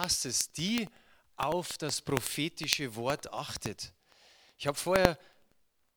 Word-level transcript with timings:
heißt 0.00 0.26
es, 0.26 0.52
die 0.52 0.88
auf 1.36 1.78
das 1.78 2.00
prophetische 2.00 2.94
Wort 2.96 3.32
achtet. 3.32 3.92
Ich 4.58 4.66
habe 4.66 4.76
vorher 4.76 5.18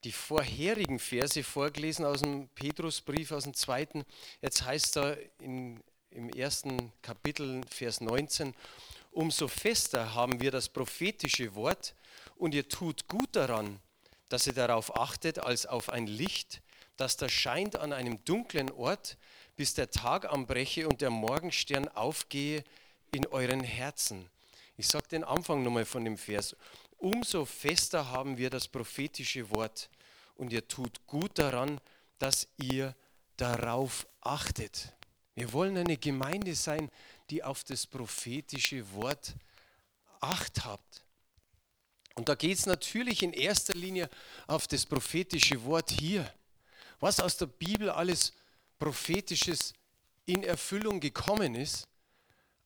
die 0.04 0.12
vorherigen 0.12 1.00
Verse 1.00 1.44
vorgelesen 1.44 2.06
aus 2.06 2.22
dem 2.22 2.50
Petrusbrief, 2.50 3.32
aus 3.32 3.44
dem 3.44 3.54
zweiten. 3.54 4.04
Jetzt 4.42 4.64
heißt 4.64 4.98
da 4.98 5.16
in, 5.40 5.82
im 6.12 6.30
ersten 6.30 6.92
Kapitel, 7.02 7.62
Vers 7.70 8.02
19, 8.02 8.54
umso 9.12 9.48
fester 9.48 10.14
haben 10.14 10.42
wir 10.42 10.52
das 10.52 10.70
prophetische 10.70 11.56
Wort 11.56 11.96
und 12.36 12.54
ihr 12.54 12.68
tut 12.68 13.08
gut 13.08 13.36
daran, 13.36 13.80
dass 14.30 14.48
ihr 14.48 14.54
darauf 14.54 14.98
achtet, 14.98 15.40
als 15.40 15.66
auf 15.66 15.90
ein 15.90 16.08
Licht, 16.08 16.62
das 16.98 17.18
da 17.18 17.30
scheint 17.30 17.76
an 17.76 17.94
einem 17.94 18.24
dunklen 18.26 18.70
Ort, 18.72 19.18
bis 19.56 19.74
der 19.74 19.92
Tag 19.92 20.26
anbreche 20.26 20.88
und 20.88 21.02
der 21.02 21.12
Morgenstern 21.12 21.88
aufgehe 21.88 22.64
in 23.14 23.28
euren 23.28 23.62
Herzen. 23.62 24.30
Ich 24.76 24.88
sage 24.88 25.08
den 25.10 25.24
Anfang 25.24 25.64
nochmal 25.64 25.86
von 25.86 26.04
dem 26.04 26.18
Vers. 26.18 26.56
Umso 26.98 27.46
fester 27.46 28.10
haben 28.10 28.38
wir 28.38 28.50
das 28.50 28.68
prophetische 28.68 29.50
Wort 29.52 29.90
und 30.36 30.52
ihr 30.52 30.68
tut 30.68 31.06
gut 31.06 31.38
daran, 31.38 31.80
dass 32.18 32.48
ihr 32.58 32.96
darauf 33.38 34.08
achtet. 34.22 34.94
Wir 35.36 35.52
wollen 35.54 35.78
eine 35.78 35.98
Gemeinde 35.98 36.56
sein, 36.56 36.90
die 37.30 37.44
auf 37.44 37.64
das 37.64 37.88
prophetische 37.88 38.92
Wort 38.94 39.36
Acht 40.20 40.64
habt. 40.64 41.04
Und 42.16 42.30
da 42.30 42.36
geht 42.36 42.58
es 42.58 42.66
natürlich 42.66 43.24
in 43.24 43.34
erster 43.34 43.74
Linie 43.74 44.10
auf 44.48 44.68
das 44.68 44.86
prophetische 44.86 45.62
Wort 45.66 45.92
hier. 45.92 46.32
Was 47.02 47.20
aus 47.20 47.36
der 47.36 47.48
Bibel 47.48 47.90
alles 47.90 48.32
prophetisches 48.80 49.74
in 50.26 50.44
Erfüllung 50.44 51.02
gekommen 51.02 51.56
ist, 51.56 51.90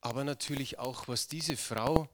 aber 0.08 0.24
natürlich 0.24 0.80
auch, 0.80 1.10
was 1.10 1.28
diese 1.28 1.58
Frau 1.58 2.08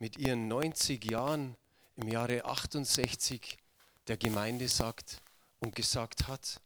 mit 0.00 0.18
ihren 0.18 0.48
90 0.48 1.08
Jahren 1.08 1.56
im 1.94 2.08
Jahre 2.08 2.44
68 2.44 3.56
der 4.08 4.16
Gemeinde 4.16 4.66
sagt 4.66 5.22
und 5.60 5.76
gesagt 5.76 6.26
hat. 6.26 6.60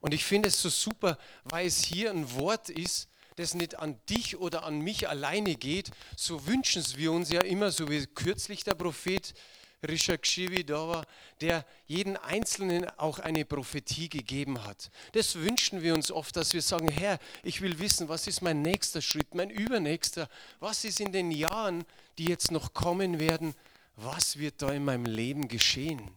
Und 0.00 0.14
ich 0.14 0.24
finde 0.24 0.48
es 0.48 0.62
so 0.62 0.70
super, 0.70 1.18
weil 1.44 1.66
es 1.66 1.84
hier 1.84 2.10
ein 2.10 2.32
Wort 2.34 2.70
ist, 2.70 3.10
das 3.36 3.52
nicht 3.52 3.78
an 3.78 4.00
dich 4.08 4.38
oder 4.38 4.64
an 4.64 4.78
mich 4.78 5.06
alleine 5.06 5.54
geht. 5.54 5.90
So 6.16 6.46
wünschen 6.46 6.82
wir 6.96 7.12
uns 7.12 7.30
ja 7.30 7.42
immer, 7.42 7.72
so 7.72 7.90
wie 7.90 8.06
kürzlich 8.06 8.64
der 8.64 8.74
Prophet 8.74 9.34
Richard 9.34 9.63
War, 9.88 11.06
der 11.40 11.64
jeden 11.86 12.16
Einzelnen 12.16 12.88
auch 12.98 13.18
eine 13.18 13.44
Prophetie 13.44 14.08
gegeben 14.08 14.64
hat. 14.64 14.90
Das 15.12 15.36
wünschen 15.36 15.82
wir 15.82 15.94
uns 15.94 16.10
oft, 16.10 16.36
dass 16.36 16.52
wir 16.52 16.62
sagen, 16.62 16.88
Herr, 16.88 17.18
ich 17.42 17.60
will 17.60 17.78
wissen, 17.78 18.08
was 18.08 18.26
ist 18.26 18.42
mein 18.42 18.62
nächster 18.62 19.02
Schritt, 19.02 19.34
mein 19.34 19.50
übernächster, 19.50 20.28
was 20.60 20.84
ist 20.84 21.00
in 21.00 21.12
den 21.12 21.30
Jahren, 21.30 21.84
die 22.18 22.26
jetzt 22.26 22.50
noch 22.50 22.72
kommen 22.72 23.20
werden, 23.20 23.54
was 23.96 24.38
wird 24.38 24.62
da 24.62 24.70
in 24.70 24.84
meinem 24.84 25.06
Leben 25.06 25.48
geschehen? 25.48 26.10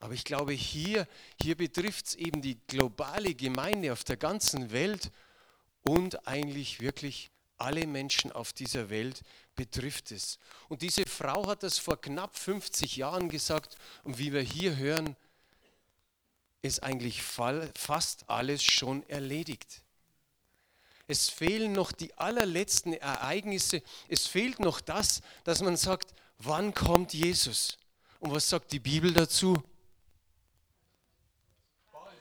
Aber 0.00 0.14
ich 0.14 0.24
glaube, 0.24 0.52
hier, 0.52 1.06
hier 1.40 1.56
betrifft 1.56 2.06
es 2.06 2.14
eben 2.14 2.40
die 2.40 2.58
globale 2.66 3.34
Gemeinde 3.34 3.92
auf 3.92 4.04
der 4.04 4.16
ganzen 4.16 4.70
Welt 4.70 5.10
und 5.82 6.26
eigentlich 6.26 6.80
wirklich 6.80 7.30
alle 7.58 7.86
Menschen 7.86 8.32
auf 8.32 8.52
dieser 8.52 8.90
Welt 8.90 9.22
betrifft 9.54 10.12
es. 10.12 10.38
Und 10.68 10.82
diese 10.82 11.04
Frau 11.06 11.46
hat 11.48 11.62
das 11.62 11.78
vor 11.78 12.00
knapp 12.00 12.36
50 12.36 12.96
Jahren 12.96 13.28
gesagt 13.28 13.76
und 14.04 14.18
wie 14.18 14.32
wir 14.32 14.42
hier 14.42 14.76
hören, 14.76 15.16
ist 16.62 16.82
eigentlich 16.82 17.22
fast 17.22 18.28
alles 18.28 18.62
schon 18.62 19.08
erledigt. 19.08 19.82
Es 21.06 21.30
fehlen 21.30 21.72
noch 21.72 21.92
die 21.92 22.16
allerletzten 22.18 22.92
Ereignisse. 22.92 23.82
Es 24.08 24.26
fehlt 24.26 24.60
noch 24.60 24.80
das, 24.80 25.22
dass 25.44 25.62
man 25.62 25.76
sagt, 25.76 26.12
wann 26.38 26.74
kommt 26.74 27.14
Jesus? 27.14 27.78
Und 28.20 28.32
was 28.32 28.48
sagt 28.48 28.72
die 28.72 28.78
Bibel 28.78 29.12
dazu? 29.14 29.62
Bald. 31.90 32.18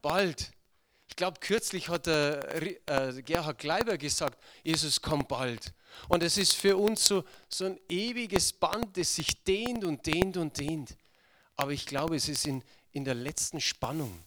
Bald. 0.00 0.52
Ich 1.10 1.16
glaube, 1.16 1.40
kürzlich 1.40 1.88
hat 1.88 2.06
der, 2.06 2.62
äh, 2.86 3.22
Gerhard 3.22 3.58
Kleiber 3.58 3.98
gesagt, 3.98 4.42
Jesus 4.62 5.02
kommt 5.02 5.26
bald. 5.26 5.74
Und 6.08 6.22
es 6.22 6.38
ist 6.38 6.54
für 6.54 6.76
uns 6.76 7.04
so, 7.04 7.24
so 7.48 7.66
ein 7.66 7.80
ewiges 7.88 8.52
Band, 8.52 8.96
das 8.96 9.16
sich 9.16 9.42
dehnt 9.42 9.84
und 9.84 10.06
dehnt 10.06 10.36
und 10.36 10.56
dehnt. 10.56 10.96
Aber 11.56 11.72
ich 11.72 11.84
glaube, 11.84 12.14
es 12.14 12.28
ist 12.28 12.46
in, 12.46 12.62
in 12.92 13.04
der 13.04 13.16
letzten 13.16 13.60
Spannung, 13.60 14.22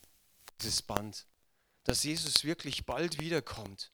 dieses 0.62 0.82
Band, 0.82 1.26
dass 1.86 2.04
Jesus 2.04 2.44
wirklich 2.44 2.86
bald 2.86 3.18
wiederkommt. 3.18 3.90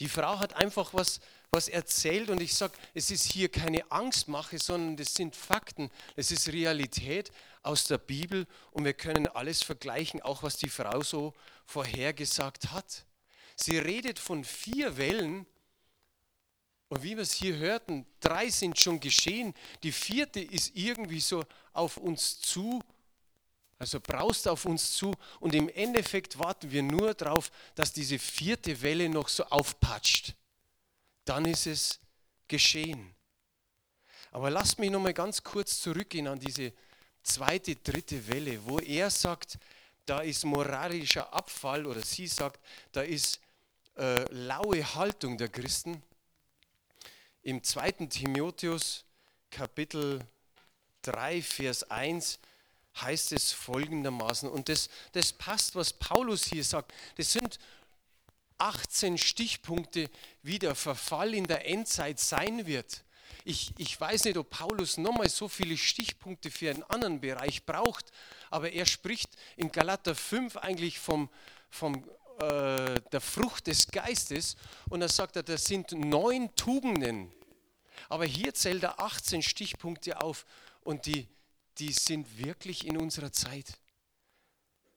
Die 0.00 0.08
Frau 0.08 0.40
hat 0.40 0.54
einfach 0.54 0.94
was, 0.94 1.20
was 1.56 1.68
erzählt 1.68 2.28
und 2.28 2.42
ich 2.42 2.54
sage, 2.54 2.74
es 2.92 3.10
ist 3.10 3.32
hier 3.32 3.48
keine 3.48 3.90
Angstmache, 3.90 4.58
sondern 4.58 4.96
das 4.98 5.14
sind 5.14 5.34
Fakten, 5.34 5.90
es 6.14 6.30
ist 6.30 6.52
Realität 6.52 7.32
aus 7.62 7.84
der 7.84 7.96
Bibel 7.96 8.46
und 8.72 8.84
wir 8.84 8.92
können 8.92 9.26
alles 9.26 9.62
vergleichen, 9.62 10.20
auch 10.20 10.42
was 10.42 10.58
die 10.58 10.68
Frau 10.68 11.02
so 11.02 11.32
vorhergesagt 11.64 12.72
hat. 12.72 13.06
Sie 13.56 13.78
redet 13.78 14.18
von 14.18 14.44
vier 14.44 14.98
Wellen 14.98 15.46
und 16.90 17.02
wie 17.02 17.16
wir 17.16 17.22
es 17.22 17.32
hier 17.32 17.56
hörten, 17.56 18.04
drei 18.20 18.50
sind 18.50 18.78
schon 18.78 19.00
geschehen, 19.00 19.54
die 19.82 19.92
vierte 19.92 20.40
ist 20.40 20.76
irgendwie 20.76 21.20
so 21.20 21.42
auf 21.72 21.96
uns 21.96 22.38
zu 22.38 22.82
also 23.78 24.00
braust 24.00 24.48
auf 24.48 24.64
uns 24.64 24.92
zu 24.92 25.12
und 25.40 25.54
im 25.54 25.68
Endeffekt 25.68 26.38
warten 26.38 26.70
wir 26.70 26.82
nur 26.82 27.12
darauf, 27.14 27.50
dass 27.74 27.92
diese 27.92 28.18
vierte 28.18 28.80
Welle 28.80 29.08
noch 29.08 29.28
so 29.28 29.44
aufpatscht. 29.44 30.34
Dann 31.26 31.44
ist 31.44 31.66
es 31.66 32.00
geschehen. 32.48 33.14
Aber 34.30 34.48
lasst 34.48 34.78
mich 34.78 34.90
noch 34.90 35.00
mal 35.00 35.12
ganz 35.12 35.42
kurz 35.42 35.80
zurückgehen 35.82 36.26
an 36.26 36.38
diese 36.38 36.72
zweite, 37.22 37.76
dritte 37.76 38.26
Welle, 38.28 38.64
wo 38.64 38.78
er 38.78 39.10
sagt, 39.10 39.58
da 40.06 40.20
ist 40.20 40.44
moralischer 40.44 41.32
Abfall 41.32 41.84
oder 41.84 42.00
sie 42.00 42.28
sagt, 42.28 42.60
da 42.92 43.02
ist 43.02 43.40
äh, 43.96 44.24
laue 44.32 44.94
Haltung 44.94 45.36
der 45.36 45.48
Christen. 45.48 46.02
Im 47.42 47.62
zweiten 47.62 48.08
Timotheus 48.08 49.04
Kapitel 49.50 50.20
3, 51.02 51.42
Vers 51.42 51.90
1 51.90 52.38
heißt 53.00 53.32
es 53.32 53.52
folgendermaßen, 53.52 54.48
und 54.48 54.68
das, 54.68 54.88
das 55.12 55.32
passt, 55.32 55.74
was 55.74 55.92
Paulus 55.92 56.44
hier 56.44 56.64
sagt, 56.64 56.92
das 57.16 57.32
sind 57.32 57.58
18 58.58 59.18
Stichpunkte, 59.18 60.10
wie 60.42 60.58
der 60.58 60.74
Verfall 60.74 61.34
in 61.34 61.44
der 61.44 61.66
Endzeit 61.66 62.18
sein 62.18 62.66
wird. 62.66 63.04
Ich, 63.44 63.72
ich 63.78 64.00
weiß 64.00 64.24
nicht, 64.24 64.36
ob 64.38 64.50
Paulus 64.50 64.96
nochmal 64.96 65.28
so 65.28 65.48
viele 65.48 65.76
Stichpunkte 65.76 66.50
für 66.50 66.70
einen 66.70 66.82
anderen 66.84 67.20
Bereich 67.20 67.64
braucht, 67.64 68.10
aber 68.50 68.72
er 68.72 68.86
spricht 68.86 69.30
in 69.56 69.70
Galater 69.70 70.14
5 70.14 70.56
eigentlich 70.56 70.98
vom, 70.98 71.28
vom, 71.70 71.94
äh, 72.40 73.00
der 73.12 73.20
Frucht 73.20 73.66
des 73.66 73.88
Geistes 73.88 74.56
und 74.88 75.00
da 75.00 75.08
sagt 75.08 75.36
er, 75.36 75.42
das 75.42 75.64
sind 75.64 75.92
neun 75.92 76.54
Tugenden. 76.56 77.32
Aber 78.08 78.24
hier 78.24 78.52
zählt 78.52 78.82
er 78.82 79.00
18 79.00 79.42
Stichpunkte 79.42 80.20
auf 80.20 80.44
und 80.82 81.06
die, 81.06 81.28
die 81.78 81.92
sind 81.92 82.38
wirklich 82.38 82.86
in 82.86 82.96
unserer 82.96 83.32
Zeit. 83.32 83.78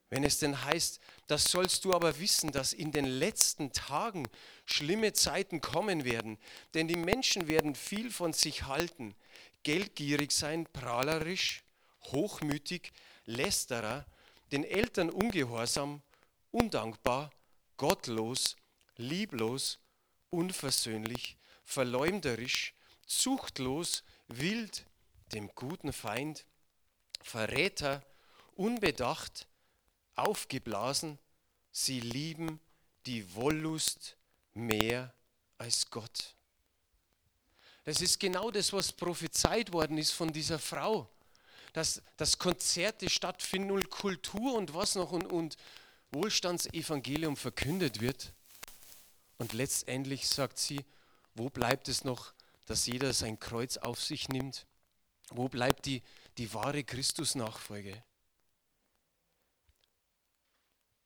Wenn 0.10 0.24
es 0.24 0.40
denn 0.40 0.64
heißt, 0.64 1.00
das 1.28 1.44
sollst 1.46 1.86
du 1.86 1.94
aber 1.94 2.20
wissen, 2.20 2.52
dass 2.52 2.74
in 2.74 2.92
den 2.92 3.06
letzten 3.06 3.72
Tagen 3.72 4.28
schlimme 4.66 5.14
Zeiten 5.14 5.62
kommen 5.62 6.04
werden, 6.04 6.40
denn 6.74 6.88
die 6.88 6.96
Menschen 6.96 7.48
werden 7.48 7.76
viel 7.76 8.10
von 8.10 8.34
sich 8.34 8.64
halten, 8.64 9.16
geldgierig 9.62 10.32
sein, 10.32 10.66
prahlerisch, 10.66 11.64
hochmütig, 12.06 12.92
lästerer, 13.26 14.06
den 14.52 14.64
Eltern 14.64 15.12
ungehorsam, 15.12 16.02
undankbar, 16.52 17.30
gottlos, 17.78 18.56
lieblos, 18.98 19.80
unversöhnlich, 20.32 21.38
verleumderisch, 21.64 22.74
zuchtlos, 23.06 24.04
wild, 24.28 24.86
dem 25.34 25.50
guten 25.54 25.94
Feind, 25.94 26.46
Verräter, 27.22 28.04
unbedacht, 28.56 29.49
aufgeblasen, 30.28 31.18
sie 31.72 32.00
lieben 32.00 32.60
die 33.06 33.34
Wollust 33.36 34.18
mehr 34.54 35.14
als 35.58 35.90
Gott. 35.90 36.36
Das 37.86 38.02
ist 38.02 38.20
genau 38.20 38.52
das, 38.52 38.72
was 38.74 38.92
prophezeit 38.92 39.74
worden 39.74 39.98
ist 39.98 40.12
von 40.12 40.32
dieser 40.32 40.60
Frau. 40.60 41.10
Dass, 41.74 42.02
dass 42.18 42.40
Konzerte 42.40 43.10
stattfinden 43.10 43.72
und 43.72 43.90
Kultur 43.90 44.56
und 44.56 44.74
was 44.74 44.96
noch 44.96 45.12
und, 45.12 45.26
und 45.28 45.56
Wohlstandsevangelium 46.12 47.38
verkündet 47.38 48.02
wird. 48.02 48.34
Und 49.38 49.54
letztendlich 49.54 50.28
sagt 50.28 50.58
sie, 50.58 50.84
wo 51.36 51.50
bleibt 51.50 51.88
es 51.88 52.04
noch, 52.04 52.34
dass 52.66 52.88
jeder 52.88 53.14
sein 53.14 53.40
Kreuz 53.40 53.78
auf 53.78 54.04
sich 54.04 54.30
nimmt? 54.30 54.66
Wo 55.30 55.48
bleibt 55.48 55.86
die, 55.86 56.02
die 56.40 56.54
wahre 56.54 56.86
Christusnachfolge. 56.86 58.02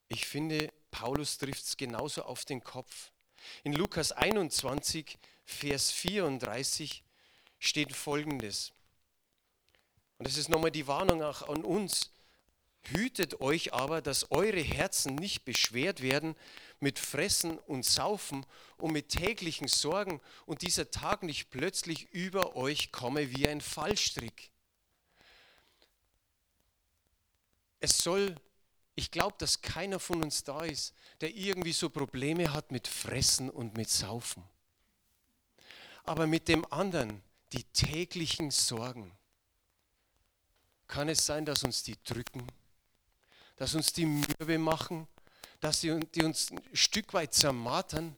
Ich 0.08 0.26
finde, 0.26 0.72
Paulus 0.90 1.38
trifft 1.38 1.64
es 1.64 1.76
genauso 1.76 2.22
auf 2.22 2.44
den 2.44 2.62
Kopf. 2.62 3.10
In 3.62 3.72
Lukas 3.72 4.12
21, 4.12 5.18
Vers 5.44 5.90
34 5.90 7.02
steht 7.58 7.94
folgendes. 7.94 8.72
Und 10.18 10.28
das 10.28 10.36
ist 10.36 10.48
nochmal 10.48 10.70
die 10.70 10.86
Warnung 10.86 11.22
auch 11.22 11.48
an 11.48 11.64
uns. 11.64 12.10
Hütet 12.82 13.40
euch 13.40 13.72
aber, 13.72 14.02
dass 14.02 14.30
eure 14.30 14.60
Herzen 14.60 15.14
nicht 15.14 15.44
beschwert 15.44 16.02
werden 16.02 16.36
mit 16.80 16.98
Fressen 16.98 17.58
und 17.58 17.84
Saufen 17.84 18.44
und 18.76 18.92
mit 18.92 19.08
täglichen 19.08 19.68
Sorgen 19.68 20.20
und 20.44 20.62
dieser 20.62 20.90
Tag 20.90 21.22
nicht 21.22 21.48
plötzlich 21.48 22.10
über 22.12 22.56
euch 22.56 22.92
komme 22.92 23.34
wie 23.34 23.48
ein 23.48 23.62
Fallstrick. 23.62 24.50
Es 27.80 27.98
soll, 27.98 28.34
ich 28.96 29.10
glaube, 29.10 29.34
dass 29.38 29.60
keiner 29.60 29.98
von 29.98 30.22
uns 30.22 30.44
da 30.44 30.62
ist, 30.62 30.94
der 31.20 31.34
irgendwie 31.34 31.72
so 31.72 31.90
Probleme 31.90 32.52
hat 32.52 32.70
mit 32.70 32.86
Fressen 32.86 33.50
und 33.50 33.76
mit 33.76 33.90
Saufen. 33.90 34.44
Aber 36.04 36.26
mit 36.26 36.48
dem 36.48 36.70
anderen, 36.72 37.22
die 37.52 37.64
täglichen 37.64 38.50
Sorgen, 38.50 39.12
kann 40.86 41.08
es 41.08 41.24
sein, 41.26 41.44
dass 41.44 41.64
uns 41.64 41.82
die 41.82 41.96
drücken, 42.04 42.46
dass 43.56 43.74
uns 43.74 43.92
die 43.92 44.06
mürbe 44.06 44.58
machen, 44.58 45.08
dass 45.60 45.80
die, 45.80 45.90
uns 45.90 46.50
ein 46.50 46.60
Stück 46.72 47.14
weit 47.14 47.34
zermartern. 47.34 48.14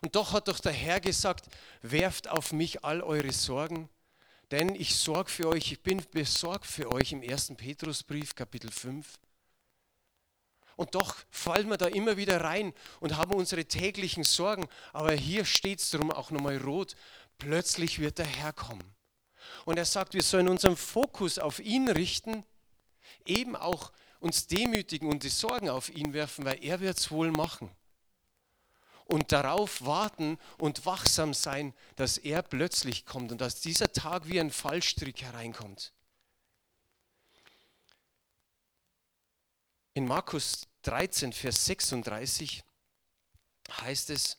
Und 0.00 0.16
doch 0.16 0.32
hat 0.32 0.48
doch 0.48 0.58
der 0.58 0.72
Herr 0.72 1.00
gesagt, 1.00 1.48
werft 1.82 2.28
auf 2.28 2.52
mich 2.52 2.84
all 2.84 3.02
eure 3.02 3.32
Sorgen, 3.32 3.88
denn 4.50 4.74
ich 4.74 4.96
sorge 4.96 5.30
für 5.30 5.48
euch, 5.48 5.72
ich 5.72 5.82
bin 5.82 6.02
besorgt 6.10 6.66
für 6.66 6.90
euch 6.90 7.12
im 7.12 7.20
1. 7.20 7.52
Petrusbrief, 7.56 8.34
Kapitel 8.34 8.70
5. 8.70 9.18
Und 10.78 10.94
doch 10.94 11.16
fallen 11.28 11.68
wir 11.70 11.76
da 11.76 11.86
immer 11.86 12.16
wieder 12.16 12.40
rein 12.40 12.72
und 13.00 13.16
haben 13.16 13.34
unsere 13.34 13.64
täglichen 13.64 14.22
Sorgen. 14.22 14.68
Aber 14.92 15.12
hier 15.12 15.44
steht 15.44 15.80
es 15.80 15.90
darum 15.90 16.12
auch 16.12 16.30
nochmal 16.30 16.58
rot. 16.58 16.94
Plötzlich 17.36 17.98
wird 17.98 18.18
der 18.18 18.26
Herr 18.26 18.52
kommen. 18.52 18.94
Und 19.64 19.76
er 19.76 19.84
sagt, 19.84 20.14
wir 20.14 20.22
sollen 20.22 20.48
unseren 20.48 20.76
Fokus 20.76 21.40
auf 21.40 21.58
ihn 21.58 21.88
richten, 21.88 22.44
eben 23.26 23.56
auch 23.56 23.90
uns 24.20 24.46
demütigen 24.46 25.10
und 25.10 25.24
die 25.24 25.30
Sorgen 25.30 25.68
auf 25.68 25.88
ihn 25.88 26.12
werfen, 26.12 26.44
weil 26.44 26.62
er 26.62 26.78
wird 26.78 26.96
es 26.96 27.10
wohl 27.10 27.32
machen. 27.32 27.72
Und 29.04 29.32
darauf 29.32 29.84
warten 29.84 30.38
und 30.58 30.86
wachsam 30.86 31.34
sein, 31.34 31.74
dass 31.96 32.18
er 32.18 32.40
plötzlich 32.42 33.04
kommt 33.04 33.32
und 33.32 33.40
dass 33.40 33.60
dieser 33.60 33.92
Tag 33.92 34.28
wie 34.28 34.38
ein 34.38 34.52
Fallstrick 34.52 35.22
hereinkommt. 35.22 35.92
In 39.94 40.06
Markus 40.06 40.67
13, 40.82 41.32
Vers 41.32 41.66
36 41.66 42.62
heißt 43.80 44.10
es, 44.10 44.38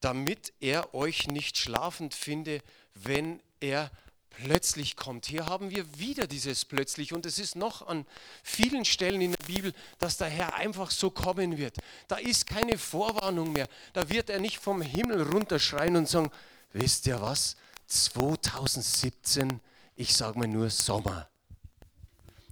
damit 0.00 0.52
er 0.60 0.94
euch 0.94 1.28
nicht 1.28 1.58
schlafend 1.58 2.14
finde, 2.14 2.62
wenn 2.94 3.42
er 3.60 3.90
plötzlich 4.30 4.96
kommt. 4.96 5.26
Hier 5.26 5.46
haben 5.46 5.70
wir 5.70 5.98
wieder 5.98 6.26
dieses 6.26 6.64
plötzlich 6.64 7.12
und 7.12 7.26
es 7.26 7.38
ist 7.38 7.56
noch 7.56 7.86
an 7.86 8.06
vielen 8.42 8.84
Stellen 8.84 9.20
in 9.20 9.32
der 9.32 9.46
Bibel, 9.46 9.74
dass 9.98 10.16
der 10.16 10.28
Herr 10.28 10.54
einfach 10.54 10.90
so 10.90 11.10
kommen 11.10 11.58
wird. 11.58 11.76
Da 12.08 12.16
ist 12.16 12.46
keine 12.46 12.78
Vorwarnung 12.78 13.52
mehr. 13.52 13.68
Da 13.92 14.08
wird 14.08 14.30
er 14.30 14.40
nicht 14.40 14.58
vom 14.58 14.80
Himmel 14.80 15.22
runterschreien 15.22 15.96
und 15.96 16.08
sagen, 16.08 16.30
wisst 16.72 17.06
ihr 17.06 17.20
was, 17.20 17.56
2017, 17.88 19.60
ich 19.96 20.14
sage 20.14 20.38
mal 20.38 20.48
nur 20.48 20.70
Sommer. 20.70 21.28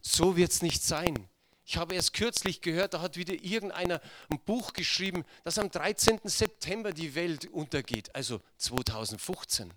So 0.03 0.37
wird 0.37 0.51
es 0.51 0.63
nicht 0.63 0.83
sein. 0.83 1.29
Ich 1.71 1.77
habe 1.77 1.95
erst 1.95 2.15
kürzlich 2.15 2.63
gehört, 2.63 2.95
da 2.95 3.03
hat 3.03 3.19
wieder 3.19 3.35
irgendeiner 3.35 4.01
ein 4.31 4.41
Buch 4.41 4.73
geschrieben, 4.73 5.23
dass 5.45 5.59
am 5.59 5.71
13. 5.71 6.19
September 6.25 6.95
die 6.95 7.15
Welt 7.15 7.45
untergeht, 7.45 8.15
also 8.15 8.41
2015. 8.57 9.71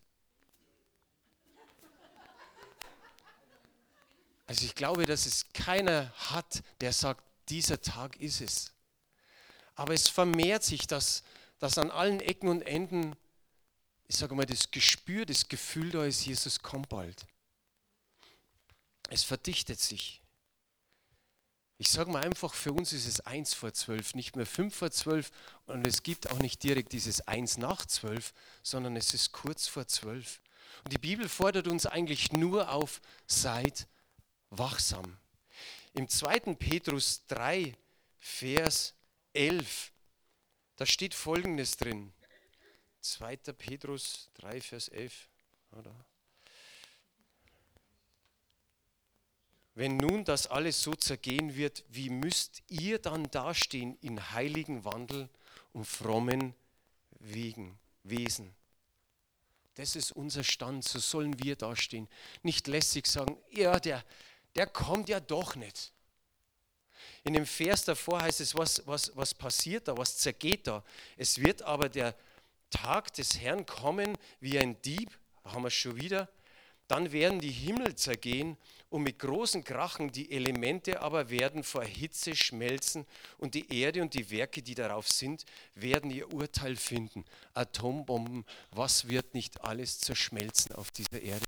Also 4.48 4.64
ich 4.64 4.74
glaube, 4.74 5.06
dass 5.06 5.26
es 5.26 5.52
keiner 5.52 6.14
hat, 6.16 6.64
der 6.80 6.94
sagt, 6.94 7.26
dieser 7.50 7.82
Tag 7.82 8.16
ist 8.22 8.40
es. 8.40 8.72
Aber 9.76 9.94
es 9.94 10.08
vermehrt 10.08 10.64
sich, 10.64 10.88
dass, 10.88 11.24
dass 11.60 11.78
an 11.78 11.92
allen 11.92 12.22
Ecken 12.22 12.48
und 12.48 12.62
Enden, 12.62 13.18
ich 14.08 14.16
sage 14.16 14.34
mal, 14.34 14.46
das 14.46 14.72
Gespür, 14.72 15.26
das 15.26 15.50
Gefühl 15.50 15.90
da 15.90 16.06
ist, 16.06 16.26
Jesus 16.26 16.62
kommt 16.62 16.88
bald. 16.88 17.26
Es 19.10 19.24
verdichtet 19.24 19.82
sich. 19.82 20.21
Ich 21.82 21.90
sage 21.90 22.12
mal 22.12 22.22
einfach, 22.22 22.54
für 22.54 22.74
uns 22.74 22.94
ist 22.94 23.08
es 23.08 23.22
eins 23.22 23.56
vor 23.56 23.74
zwölf, 23.74 24.14
nicht 24.14 24.36
mehr 24.36 24.46
fünf 24.46 24.76
vor 24.76 24.92
zwölf 24.92 25.32
und 25.66 25.88
es 25.88 26.04
gibt 26.04 26.30
auch 26.30 26.38
nicht 26.38 26.62
direkt 26.62 26.94
dieses 26.94 27.28
eins 27.28 27.58
nach 27.58 27.88
zwölf, 27.88 28.36
sondern 28.62 28.96
es 28.96 29.16
ist 29.16 29.32
kurz 29.32 29.68
vor 29.68 29.88
zwölf. 29.88 30.44
Und 30.84 30.94
die 30.94 31.00
Bibel 31.00 31.28
fordert 31.28 31.68
uns 31.68 31.88
eigentlich 31.88 32.34
nur 32.34 32.72
auf, 32.72 33.02
seid 33.26 33.88
wachsam. 34.52 35.18
Im 35.96 36.08
2. 36.08 36.54
Petrus 36.54 37.26
3, 37.30 37.76
Vers 38.20 38.94
11, 39.34 39.92
da 40.76 40.86
steht 40.86 41.16
Folgendes 41.16 41.78
drin. 41.78 42.14
2. 43.00 43.38
Petrus 43.58 44.30
3, 44.36 44.62
Vers 44.62 44.88
11. 44.90 45.30
Oder? 45.72 45.96
Wenn 49.82 49.98
nun 49.98 50.24
das 50.26 50.46
alles 50.46 50.84
so 50.84 50.94
zergehen 50.94 51.56
wird, 51.56 51.84
wie 51.90 52.12
müsst 52.12 52.62
ihr 52.70 53.00
dann 53.00 53.24
dastehen 53.32 53.98
in 54.02 54.32
heiligen 54.32 54.86
Wandel 54.86 55.28
und 55.74 55.86
frommen 55.86 56.54
Wegen, 57.18 57.80
Wesen? 58.04 58.54
Das 59.74 59.96
ist 59.96 60.12
unser 60.12 60.44
Stand, 60.44 60.84
so 60.84 61.00
sollen 61.00 61.44
wir 61.44 61.56
dastehen. 61.56 62.08
Nicht 62.44 62.68
lässig 62.68 63.08
sagen, 63.08 63.36
ja, 63.50 63.80
der, 63.80 64.06
der 64.56 64.68
kommt 64.68 65.10
ja 65.10 65.20
doch 65.20 65.56
nicht. 65.56 65.92
In 67.24 67.34
dem 67.34 67.48
Vers 67.48 67.84
davor 67.84 68.22
heißt 68.22 68.40
es, 68.40 68.56
was, 68.56 68.86
was, 68.86 69.12
was 69.16 69.34
passiert 69.34 69.88
da, 69.88 69.98
was 69.98 70.20
zergeht 70.20 70.68
da. 70.68 70.84
Es 71.18 71.40
wird 71.40 71.64
aber 71.64 71.90
der 71.90 72.16
Tag 72.70 73.14
des 73.14 73.40
Herrn 73.40 73.66
kommen 73.66 74.16
wie 74.42 74.60
ein 74.60 74.80
Dieb, 74.84 75.10
haben 75.44 75.64
wir 75.64 75.70
es 75.70 75.74
schon 75.74 75.96
wieder. 75.96 76.30
Dann 76.88 77.12
werden 77.12 77.40
die 77.40 77.50
Himmel 77.50 77.96
zergehen 77.96 78.58
und 78.92 79.04
mit 79.04 79.20
großen 79.20 79.64
Krachen 79.64 80.12
die 80.12 80.32
Elemente 80.34 81.02
aber 81.02 81.30
werden 81.30 81.64
vor 81.64 81.84
Hitze 81.86 82.36
schmelzen 82.36 83.08
und 83.38 83.56
die 83.56 83.74
Erde 83.74 84.02
und 84.02 84.14
die 84.14 84.30
Werke, 84.30 84.62
die 84.62 84.76
darauf 84.76 85.08
sind, 85.08 85.46
werden 85.76 86.12
ihr 86.12 86.32
Urteil 86.34 86.76
finden. 86.76 87.24
Atombomben, 87.54 88.46
was 88.72 89.08
wird 89.08 89.34
nicht 89.34 89.64
alles 89.64 90.02
zerschmelzen 90.02 90.76
auf 90.76 90.92
dieser 90.92 91.22
Erde? 91.22 91.46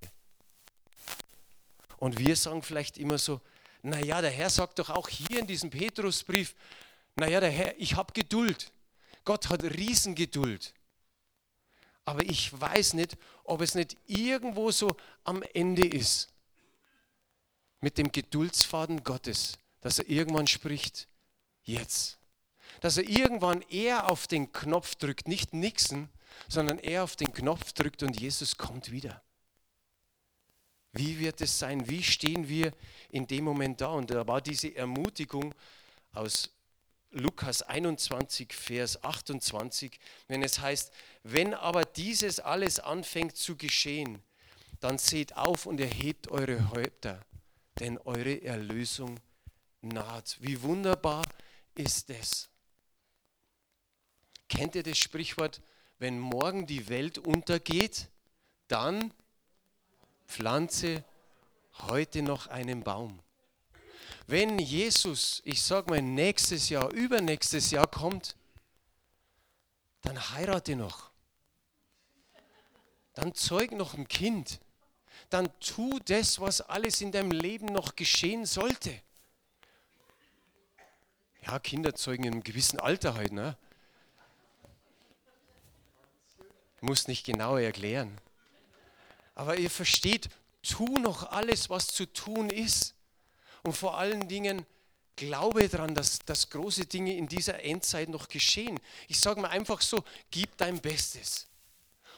Und 1.98 2.18
wir 2.18 2.38
sagen 2.38 2.64
vielleicht 2.64 2.98
immer 2.98 3.18
so, 3.18 3.42
naja, 3.82 4.22
der 4.22 4.32
Herr 4.32 4.50
sagt 4.50 4.80
doch 4.80 4.90
auch 4.90 5.10
hier 5.10 5.40
in 5.40 5.48
diesem 5.48 5.70
Petrusbrief, 5.70 6.56
naja, 7.18 7.42
der 7.42 7.52
Herr, 7.52 7.78
ich 7.78 7.96
habe 7.96 8.14
Geduld. 8.14 8.72
Gott 9.26 9.50
hat 9.50 9.64
Riesengeduld. 9.64 10.74
Aber 12.06 12.24
ich 12.24 12.58
weiß 12.58 12.94
nicht, 12.94 13.18
ob 13.44 13.60
es 13.60 13.76
nicht 13.76 13.98
irgendwo 14.08 14.72
so 14.72 14.96
am 15.26 15.44
Ende 15.54 15.86
ist 15.86 16.33
mit 17.84 17.98
dem 17.98 18.14
Geduldsfaden 18.14 19.04
Gottes, 19.04 19.58
dass 19.82 20.00
er 20.00 20.10
irgendwann 20.10 20.48
spricht, 20.48 21.10
jetzt. 21.64 22.18
Dass 22.80 22.96
er 22.96 23.04
irgendwann 23.04 23.62
eher 23.64 24.10
auf 24.10 24.26
den 24.26 24.54
Knopf 24.54 24.96
drückt, 24.96 25.28
nicht 25.28 25.54
Nixon, 25.54 26.10
sondern 26.48 26.80
er 26.80 27.04
auf 27.04 27.18
den 27.18 27.34
Knopf 27.34 27.74
drückt 27.74 28.02
und 28.02 28.18
Jesus 28.20 28.58
kommt 28.58 28.92
wieder. 28.92 29.22
Wie 30.94 31.20
wird 31.20 31.42
es 31.42 31.60
sein? 31.60 31.90
Wie 31.90 32.04
stehen 32.04 32.48
wir 32.48 32.72
in 33.10 33.28
dem 33.28 33.44
Moment 33.44 33.82
da? 33.82 33.88
Und 33.88 34.10
da 34.12 34.26
war 34.28 34.40
diese 34.40 34.74
Ermutigung 34.74 35.54
aus 36.14 36.52
Lukas 37.12 37.64
21, 37.64 38.54
Vers 38.54 39.04
28, 39.04 40.00
wenn 40.30 40.42
es 40.42 40.60
heißt, 40.60 40.94
wenn 41.24 41.54
aber 41.54 41.84
dieses 41.84 42.40
alles 42.40 42.80
anfängt 42.80 43.36
zu 43.36 43.58
geschehen, 43.58 44.24
dann 44.80 44.98
seht 44.98 45.36
auf 45.36 45.66
und 45.66 45.82
erhebt 45.82 46.30
eure 46.30 46.72
Häupter, 46.72 47.26
denn 47.80 47.98
eure 48.00 48.42
Erlösung 48.44 49.20
naht. 49.82 50.38
Wie 50.40 50.62
wunderbar 50.62 51.24
ist 51.76 52.10
es. 52.10 52.50
Kennt 54.48 54.76
ihr 54.76 54.84
das 54.84 54.98
Sprichwort, 54.98 55.62
wenn 56.00 56.20
morgen 56.20 56.68
die 56.68 56.90
Welt 56.90 57.18
untergeht, 57.18 58.10
dann 58.68 59.14
pflanze 60.28 61.04
heute 61.88 62.22
noch 62.22 62.48
einen 62.48 62.84
Baum. 62.84 63.20
Wenn 64.28 64.60
Jesus, 64.60 65.42
ich 65.46 65.62
sage 65.62 65.90
mal, 65.90 66.02
nächstes 66.02 66.70
Jahr, 66.70 66.92
übernächstes 66.94 67.72
Jahr 67.72 67.88
kommt, 67.88 68.36
dann 70.02 70.18
heirate 70.32 70.76
noch. 70.76 71.12
Dann 73.14 73.34
zeug 73.34 73.72
noch 73.72 73.94
ein 73.94 74.08
Kind. 74.08 74.60
Dann 75.34 75.50
tu 75.60 75.98
das, 76.06 76.40
was 76.40 76.62
alles 76.62 77.02
in 77.02 77.12
deinem 77.12 77.32
Leben 77.32 77.66
noch 77.66 77.96
geschehen 77.96 78.46
sollte. 78.46 79.02
Ja, 81.42 81.58
Kinder 81.58 81.96
zeugen 81.96 82.26
in 82.26 82.34
einem 82.34 82.44
gewissen 82.44 82.80
Alter 82.80 83.16
halt, 83.16 83.32
ne? 83.32 83.58
muss 86.82 87.08
nicht 87.08 87.26
genau 87.26 87.58
erklären. 87.58 88.16
Aber 89.34 89.58
ihr 89.58 89.72
versteht, 89.72 90.30
tu 90.62 90.86
noch 91.00 91.32
alles, 91.32 91.68
was 91.72 91.88
zu 91.88 92.06
tun 92.06 92.52
ist. 92.52 92.94
Und 93.64 93.76
vor 93.76 93.98
allen 93.98 94.28
Dingen 94.28 94.68
glaube 95.16 95.68
daran, 95.68 95.96
dass, 95.96 96.20
dass 96.20 96.52
große 96.52 96.86
Dinge 96.86 97.16
in 97.16 97.28
dieser 97.28 97.64
Endzeit 97.64 98.10
noch 98.10 98.28
geschehen. 98.28 98.80
Ich 99.08 99.20
sage 99.20 99.42
mal 99.42 99.50
einfach 99.50 99.82
so, 99.82 100.04
gib 100.30 100.56
dein 100.58 100.80
Bestes. 100.80 101.48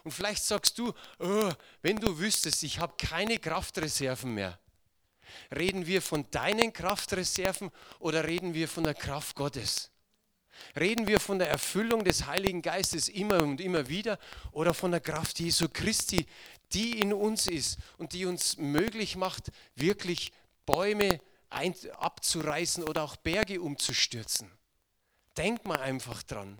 Und 0.05 0.11
vielleicht 0.11 0.43
sagst 0.43 0.77
du, 0.77 0.93
oh, 1.17 1.51
wenn 1.81 1.97
du 1.97 2.19
wüsstest, 2.19 2.61
ich 2.61 2.79
habe 2.79 2.93
keine 2.95 3.39
Kraftreserven 3.39 4.35
mehr. 4.35 4.59
Reden 5.53 5.87
wir 5.87 6.03
von 6.03 6.29
deinen 6.29 6.71
Kraftreserven 6.71 7.71
oder 7.97 8.27
reden 8.27 8.53
wir 8.53 8.67
von 8.67 8.83
der 8.83 8.93
Kraft 8.93 9.35
Gottes? 9.35 9.89
Reden 10.79 11.07
wir 11.07 11.19
von 11.19 11.39
der 11.39 11.49
Erfüllung 11.49 12.03
des 12.03 12.27
Heiligen 12.27 12.61
Geistes 12.61 13.09
immer 13.09 13.41
und 13.41 13.59
immer 13.59 13.89
wieder 13.89 14.19
oder 14.51 14.75
von 14.75 14.91
der 14.91 15.01
Kraft 15.01 15.39
Jesu 15.39 15.69
Christi, 15.73 16.27
die 16.71 16.99
in 16.99 17.11
uns 17.11 17.47
ist 17.47 17.79
und 17.97 18.13
die 18.13 18.27
uns 18.27 18.57
möglich 18.57 19.15
macht, 19.15 19.51
wirklich 19.73 20.31
Bäume 20.67 21.19
abzureißen 21.97 22.83
oder 22.83 23.01
auch 23.01 23.15
Berge 23.15 23.59
umzustürzen? 23.59 24.51
Denk 25.35 25.65
mal 25.65 25.79
einfach 25.79 26.21
dran. 26.21 26.59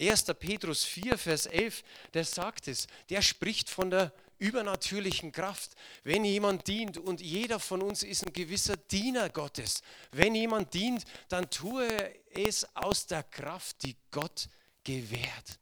1. 0.00 0.24
Petrus 0.38 0.84
4, 0.84 1.18
Vers 1.18 1.46
11, 1.46 1.82
der 2.14 2.24
sagt 2.24 2.68
es, 2.68 2.86
der 3.10 3.20
spricht 3.20 3.68
von 3.68 3.90
der 3.90 4.12
übernatürlichen 4.38 5.30
Kraft. 5.30 5.72
Wenn 6.02 6.24
jemand 6.24 6.66
dient, 6.66 6.96
und 6.96 7.20
jeder 7.20 7.60
von 7.60 7.82
uns 7.82 8.02
ist 8.02 8.26
ein 8.26 8.32
gewisser 8.32 8.76
Diener 8.76 9.28
Gottes, 9.28 9.82
wenn 10.12 10.34
jemand 10.34 10.72
dient, 10.72 11.04
dann 11.28 11.50
tue 11.50 11.86
es 12.30 12.64
aus 12.74 13.06
der 13.06 13.22
Kraft, 13.22 13.82
die 13.82 13.96
Gott 14.10 14.48
gewährt. 14.84 15.58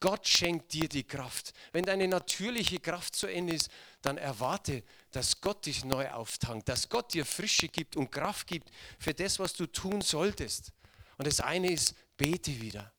Gott 0.00 0.26
schenkt 0.26 0.72
dir 0.72 0.88
die 0.88 1.04
Kraft. 1.04 1.52
Wenn 1.72 1.84
deine 1.84 2.08
natürliche 2.08 2.78
Kraft 2.80 3.14
zu 3.14 3.26
Ende 3.26 3.54
ist, 3.54 3.70
dann 4.02 4.18
erwarte, 4.18 4.82
dass 5.12 5.40
Gott 5.40 5.64
dich 5.66 5.84
neu 5.84 6.10
auftankt, 6.10 6.68
dass 6.68 6.88
Gott 6.88 7.14
dir 7.14 7.24
Frische 7.24 7.68
gibt 7.68 7.96
und 7.96 8.10
Kraft 8.10 8.46
gibt 8.46 8.70
für 8.98 9.14
das, 9.14 9.38
was 9.38 9.52
du 9.54 9.66
tun 9.66 10.00
solltest. 10.00 10.72
Und 11.16 11.26
das 11.26 11.40
eine 11.40 11.70
ist, 11.70 11.94
bete 12.16 12.60
wieder. 12.60 12.93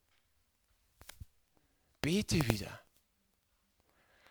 Bete 2.05 2.47
wieder. 2.47 2.79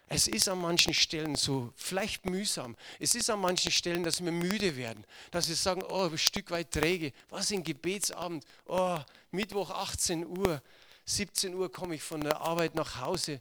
Es 0.07 0.29
ist 0.29 0.49
an 0.49 0.61
manchen 0.61 0.95
Stellen 0.95 1.35
so, 1.35 1.73
vielleicht 1.75 2.25
mühsam. 2.25 2.77
Es 3.01 3.17
ist 3.17 3.29
an 3.31 3.41
manchen 3.41 3.73
Stellen, 3.73 4.05
dass 4.05 4.25
wir 4.25 4.31
müde 4.31 4.77
werden, 4.77 5.05
dass 5.33 5.49
wir 5.49 5.57
sagen, 5.57 5.83
oh, 5.83 6.05
ein 6.05 6.17
Stück 6.17 6.53
weit 6.53 6.71
träge. 6.71 7.13
Was 7.31 7.51
ein 7.51 7.65
Gebetsabend? 7.65 8.45
Oh, 8.67 9.01
Mittwoch 9.33 9.71
18 9.71 10.25
Uhr, 10.25 10.63
17 11.07 11.53
Uhr 11.53 11.73
komme 11.73 11.97
ich 11.97 12.03
von 12.05 12.21
der 12.21 12.41
Arbeit 12.41 12.77
nach 12.77 13.01
Hause. 13.01 13.41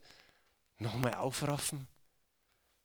Nochmal 0.80 1.14
aufraffen, 1.14 1.88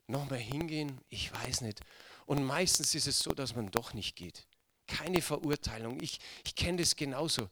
nochmal 0.05 0.37
hingehen, 0.37 1.01
ich 1.09 1.33
weiß 1.33 1.61
nicht. 1.61 1.79
Und 2.27 2.43
meistens 2.43 2.93
ist 2.93 3.07
es 3.07 3.17
so, 3.17 3.31
dass 3.31 3.55
man 3.55 3.71
doch 3.71 3.95
nicht 3.95 4.15
geht. 4.15 4.45
Keine 4.85 5.23
Verurteilung. 5.23 5.99
Ich, 5.99 6.19
ich 6.45 6.53
kenne 6.53 6.77
das 6.77 6.95
genauso. 6.95 7.49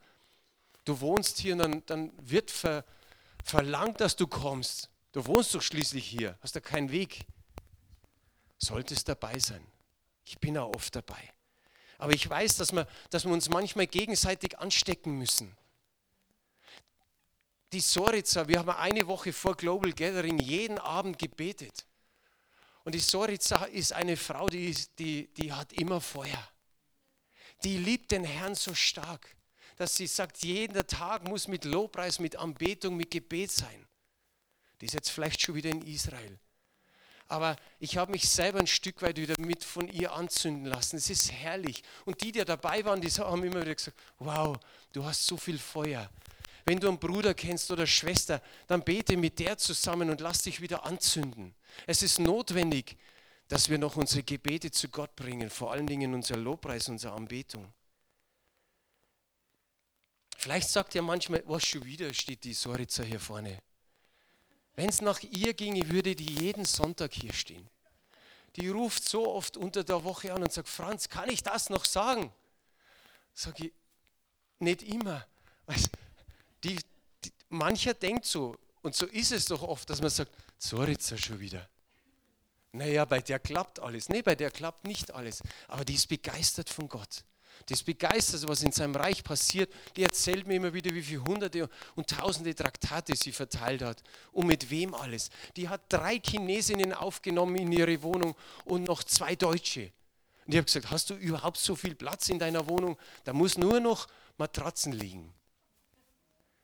Du 0.85 0.99
wohnst 1.01 1.39
hier 1.39 1.53
und 1.53 1.59
dann, 1.59 1.83
dann 1.87 2.11
wird 2.21 2.51
ver, 2.51 2.85
verlangt, 3.47 4.01
dass 4.01 4.15
du 4.15 4.27
kommst. 4.27 4.89
Du 5.13 5.25
wohnst 5.25 5.55
doch 5.55 5.61
schließlich 5.61 6.05
hier, 6.05 6.37
hast 6.41 6.55
da 6.55 6.59
keinen 6.59 6.91
Weg. 6.91 7.25
Solltest 8.57 9.07
dabei 9.07 9.39
sein. 9.39 9.65
Ich 10.25 10.37
bin 10.39 10.57
auch 10.57 10.75
oft 10.75 10.95
dabei. 10.95 11.33
Aber 11.97 12.13
ich 12.13 12.29
weiß, 12.29 12.57
dass 12.57 12.73
wir, 12.73 12.87
dass 13.09 13.25
wir 13.25 13.31
uns 13.31 13.49
manchmal 13.49 13.87
gegenseitig 13.87 14.57
anstecken 14.59 15.17
müssen. 15.17 15.55
Die 17.71 17.79
Sorica, 17.79 18.47
wir 18.47 18.59
haben 18.59 18.69
eine 18.69 19.07
Woche 19.07 19.33
vor 19.33 19.55
Global 19.55 19.91
Gathering 19.91 20.39
jeden 20.39 20.77
Abend 20.77 21.17
gebetet. 21.17 21.85
Und 22.83 22.95
die 22.95 22.99
Sorica 22.99 23.65
ist 23.65 23.93
eine 23.93 24.17
Frau, 24.17 24.47
die, 24.47 24.75
die, 24.99 25.27
die 25.33 25.53
hat 25.53 25.73
immer 25.73 26.01
Feuer. 26.01 26.49
Die 27.63 27.77
liebt 27.77 28.11
den 28.11 28.23
Herrn 28.23 28.55
so 28.55 28.73
stark 28.73 29.36
dass 29.77 29.95
sie 29.95 30.07
sagt, 30.07 30.43
jeder 30.43 30.85
Tag 30.85 31.27
muss 31.27 31.47
mit 31.47 31.63
Lobpreis, 31.63 32.19
mit 32.19 32.35
Anbetung, 32.35 32.97
mit 32.97 33.11
Gebet 33.11 33.51
sein. 33.51 33.87
Die 34.81 34.87
ist 34.87 34.93
jetzt 34.93 35.09
vielleicht 35.09 35.41
schon 35.41 35.55
wieder 35.55 35.69
in 35.69 35.81
Israel. 35.81 36.39
Aber 37.29 37.57
ich 37.79 37.97
habe 37.97 38.11
mich 38.11 38.29
selber 38.29 38.59
ein 38.59 38.67
Stück 38.67 39.01
weit 39.01 39.17
wieder 39.17 39.35
mit 39.39 39.63
von 39.63 39.87
ihr 39.89 40.13
anzünden 40.13 40.65
lassen. 40.65 40.97
Es 40.97 41.09
ist 41.09 41.31
herrlich. 41.31 41.83
Und 42.05 42.21
die, 42.21 42.31
die 42.31 42.43
dabei 42.43 42.85
waren, 42.85 43.01
die 43.01 43.09
haben 43.09 43.43
immer 43.43 43.61
wieder 43.61 43.75
gesagt, 43.75 43.97
wow, 44.19 44.57
du 44.93 45.03
hast 45.03 45.25
so 45.27 45.35
viel 45.35 45.57
Feuer. 45.57 46.09
Wenn 46.65 46.79
du 46.79 46.87
einen 46.87 46.99
Bruder 46.99 47.33
kennst 47.33 47.69
oder 47.71 47.85
Schwester, 47.85 48.41
dann 48.67 48.83
bete 48.83 49.17
mit 49.17 49.39
der 49.39 49.57
zusammen 49.57 50.09
und 50.09 50.21
lass 50.21 50.41
dich 50.41 50.61
wieder 50.61 50.85
anzünden. 50.85 51.53
Es 51.85 52.01
ist 52.01 52.19
notwendig, 52.19 52.97
dass 53.47 53.69
wir 53.69 53.77
noch 53.77 53.95
unsere 53.95 54.23
Gebete 54.23 54.71
zu 54.71 54.89
Gott 54.89 55.15
bringen, 55.15 55.49
vor 55.49 55.71
allen 55.71 55.87
Dingen 55.87 56.13
unser 56.13 56.35
Lobpreis, 56.35 56.89
unsere 56.89 57.13
Anbetung. 57.13 57.73
Vielleicht 60.47 60.69
sagt 60.69 60.95
ihr 60.95 61.01
manchmal, 61.01 61.43
was 61.45 61.65
schon 61.65 61.83
wieder 61.83 62.13
steht 62.13 62.45
die 62.45 62.53
Sorica 62.53 63.03
hier 63.03 63.19
vorne. 63.19 63.59
Wenn 64.75 64.87
es 64.87 65.01
nach 65.01 65.19
ihr 65.19 65.53
ginge, 65.53 65.89
würde 65.89 66.15
die 66.15 66.35
jeden 66.41 66.63
Sonntag 66.63 67.11
hier 67.11 67.33
stehen. 67.33 67.69
Die 68.55 68.69
ruft 68.69 69.03
so 69.03 69.29
oft 69.29 69.57
unter 69.57 69.83
der 69.83 70.01
Woche 70.05 70.33
an 70.33 70.41
und 70.41 70.53
sagt, 70.53 70.69
Franz, 70.69 71.09
kann 71.09 71.29
ich 71.29 71.43
das 71.43 71.69
noch 71.69 71.83
sagen? 71.83 72.31
Sag 73.33 73.59
ich, 73.59 73.73
nicht 74.59 74.83
immer. 74.83 75.27
Die, 76.63 76.79
die, 77.25 77.33
mancher 77.49 77.93
denkt 77.93 78.23
so, 78.23 78.55
und 78.83 78.95
so 78.95 79.05
ist 79.05 79.33
es 79.33 79.47
doch 79.47 79.63
oft, 79.63 79.89
dass 79.89 79.99
man 79.99 80.09
sagt, 80.09 80.31
Sorica 80.57 81.17
schon 81.17 81.41
wieder. 81.41 81.67
Naja, 82.71 83.03
bei 83.03 83.19
der 83.19 83.39
klappt 83.39 83.81
alles. 83.81 84.07
Nee, 84.07 84.21
bei 84.21 84.35
der 84.35 84.49
klappt 84.49 84.85
nicht 84.87 85.11
alles. 85.11 85.43
Aber 85.67 85.83
die 85.83 85.95
ist 85.95 86.07
begeistert 86.07 86.69
von 86.69 86.87
Gott 86.87 87.25
das 87.67 87.83
begeistert, 87.83 88.47
was 88.47 88.63
in 88.63 88.71
seinem 88.71 88.95
Reich 88.95 89.23
passiert, 89.23 89.71
die 89.95 90.03
erzählt 90.03 90.47
mir 90.47 90.55
immer 90.55 90.73
wieder, 90.73 90.93
wie 90.93 91.01
viele 91.01 91.23
hunderte 91.23 91.69
und 91.95 92.09
tausende 92.09 92.55
Traktate 92.55 93.15
sie 93.15 93.31
verteilt 93.31 93.81
hat 93.81 94.01
und 94.31 94.47
mit 94.47 94.69
wem 94.69 94.93
alles. 94.93 95.29
Die 95.55 95.67
hat 95.67 95.81
drei 95.89 96.19
Chinesinnen 96.19 96.93
aufgenommen 96.93 97.57
in 97.57 97.71
ihre 97.71 98.01
Wohnung 98.01 98.35
und 98.65 98.83
noch 98.85 99.03
zwei 99.03 99.35
Deutsche. 99.35 99.91
Und 100.45 100.53
ich 100.53 100.57
habe 100.57 100.65
gesagt, 100.65 100.91
hast 100.91 101.09
du 101.09 101.15
überhaupt 101.15 101.57
so 101.57 101.75
viel 101.75 101.93
Platz 101.93 102.29
in 102.29 102.39
deiner 102.39 102.67
Wohnung? 102.67 102.97
Da 103.25 103.33
muss 103.33 103.57
nur 103.57 103.81
noch 103.81 104.07
Matratzen 104.37 104.93
liegen. 104.93 105.33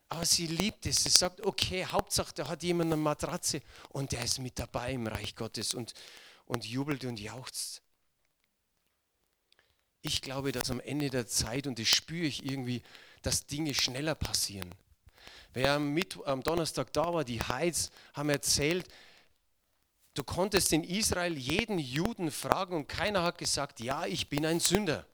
Aber 0.07 0.25
sie 0.25 0.47
liebt 0.47 0.85
es. 0.85 1.03
Sie 1.03 1.09
sagt, 1.09 1.45
okay, 1.45 1.85
Hauptsache, 1.85 2.33
da 2.33 2.47
hat 2.47 2.63
jemand 2.63 2.93
eine 2.93 3.01
Matratze 3.01 3.61
und 3.89 4.13
der 4.13 4.23
ist 4.23 4.39
mit 4.39 4.57
dabei 4.57 4.93
im 4.93 5.07
Reich 5.07 5.35
Gottes 5.35 5.73
und, 5.73 5.93
und 6.45 6.65
jubelt 6.65 7.03
und 7.03 7.19
jauchzt. 7.19 7.82
Ich 10.05 10.21
glaube, 10.21 10.51
dass 10.51 10.69
am 10.69 10.81
Ende 10.81 11.09
der 11.09 11.27
Zeit, 11.27 11.65
und 11.65 11.79
das 11.79 11.87
spüre 11.87 12.25
ich 12.25 12.45
irgendwie, 12.45 12.83
dass 13.21 13.45
Dinge 13.45 13.73
schneller 13.73 14.15
passieren. 14.15 14.69
Wer 15.53 15.73
am, 15.73 15.97
am 16.25 16.43
Donnerstag 16.43 16.91
da 16.91 17.13
war, 17.13 17.23
die 17.23 17.41
Heiz, 17.41 17.89
haben 18.13 18.29
erzählt, 18.29 18.85
du 20.13 20.23
konntest 20.25 20.73
in 20.73 20.83
Israel 20.83 21.37
jeden 21.37 21.79
Juden 21.79 22.31
fragen 22.31 22.75
und 22.75 22.89
keiner 22.89 23.23
hat 23.23 23.37
gesagt, 23.37 23.79
ja, 23.79 24.05
ich 24.05 24.27
bin 24.27 24.45
ein 24.45 24.59
Sünder. 24.59 25.05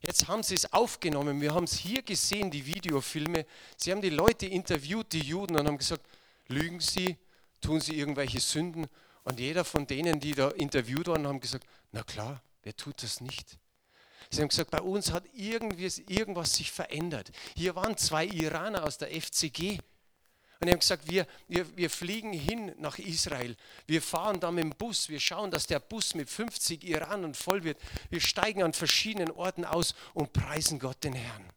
Jetzt 0.00 0.26
haben 0.26 0.42
sie 0.42 0.54
es 0.54 0.72
aufgenommen, 0.72 1.40
wir 1.40 1.54
haben 1.54 1.64
es 1.64 1.78
hier 1.78 2.02
gesehen, 2.02 2.50
die 2.50 2.66
Videofilme. 2.66 3.46
Sie 3.76 3.92
haben 3.92 4.02
die 4.02 4.10
Leute 4.10 4.46
interviewt, 4.46 5.12
die 5.12 5.20
Juden, 5.20 5.54
und 5.54 5.68
haben 5.68 5.78
gesagt, 5.78 6.04
lügen 6.48 6.80
sie, 6.80 7.16
tun 7.60 7.80
sie 7.80 7.96
irgendwelche 7.96 8.40
Sünden. 8.40 8.88
Und 9.22 9.38
jeder 9.38 9.64
von 9.64 9.86
denen, 9.86 10.18
die 10.18 10.32
da 10.32 10.48
interviewt 10.48 11.06
waren, 11.06 11.28
haben 11.28 11.38
gesagt, 11.38 11.64
na 11.92 12.02
klar, 12.02 12.42
Wer 12.62 12.76
tut 12.76 13.02
das 13.02 13.20
nicht? 13.20 13.58
Sie 14.30 14.40
haben 14.40 14.48
gesagt, 14.48 14.70
bei 14.70 14.80
uns 14.80 15.12
hat 15.12 15.24
irgendwas 15.34 16.54
sich 16.54 16.70
verändert. 16.70 17.30
Hier 17.56 17.74
waren 17.74 17.96
zwei 17.96 18.26
Iraner 18.26 18.84
aus 18.84 18.98
der 18.98 19.08
FCG. 19.08 19.78
Und 20.60 20.68
die 20.68 20.72
haben 20.72 20.78
gesagt, 20.78 21.10
wir, 21.10 21.26
wir, 21.48 21.76
wir 21.76 21.90
fliegen 21.90 22.32
hin 22.32 22.72
nach 22.78 22.98
Israel. 22.98 23.56
Wir 23.86 24.00
fahren 24.00 24.38
da 24.38 24.52
mit 24.52 24.62
dem 24.62 24.70
Bus. 24.70 25.08
Wir 25.08 25.18
schauen, 25.18 25.50
dass 25.50 25.66
der 25.66 25.80
Bus 25.80 26.14
mit 26.14 26.30
50 26.30 26.84
Iranern 26.84 27.34
voll 27.34 27.64
wird. 27.64 27.78
Wir 28.10 28.20
steigen 28.20 28.62
an 28.62 28.72
verschiedenen 28.72 29.32
Orten 29.32 29.64
aus 29.64 29.94
und 30.14 30.32
preisen 30.32 30.78
Gott 30.78 31.02
den 31.02 31.14
Herrn. 31.14 31.52